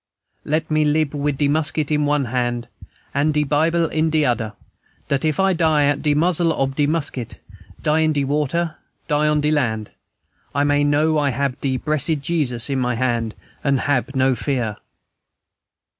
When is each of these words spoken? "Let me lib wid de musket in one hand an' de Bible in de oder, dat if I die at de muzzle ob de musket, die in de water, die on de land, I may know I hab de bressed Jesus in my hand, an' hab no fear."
"Let 0.45 0.71
me 0.71 0.83
lib 0.83 1.13
wid 1.13 1.37
de 1.37 1.47
musket 1.47 1.91
in 1.91 2.07
one 2.07 2.25
hand 2.25 2.67
an' 3.13 3.33
de 3.33 3.43
Bible 3.43 3.85
in 3.89 4.09
de 4.09 4.25
oder, 4.25 4.53
dat 5.09 5.23
if 5.23 5.39
I 5.39 5.53
die 5.53 5.83
at 5.85 6.01
de 6.01 6.15
muzzle 6.15 6.51
ob 6.53 6.73
de 6.73 6.87
musket, 6.87 7.37
die 7.83 7.99
in 7.99 8.11
de 8.11 8.23
water, 8.23 8.77
die 9.07 9.27
on 9.27 9.41
de 9.41 9.51
land, 9.51 9.91
I 10.55 10.63
may 10.63 10.83
know 10.83 11.19
I 11.19 11.29
hab 11.29 11.61
de 11.61 11.77
bressed 11.77 12.19
Jesus 12.19 12.67
in 12.67 12.79
my 12.79 12.95
hand, 12.95 13.35
an' 13.63 13.77
hab 13.77 14.15
no 14.15 14.33
fear." 14.33 14.77